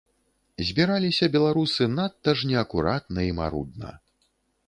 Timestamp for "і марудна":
3.29-3.89